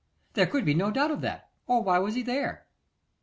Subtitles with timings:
[0.33, 2.65] There could be no doubt of that, or why was he there?